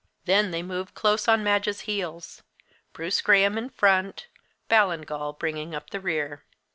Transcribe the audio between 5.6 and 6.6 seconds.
up the rear.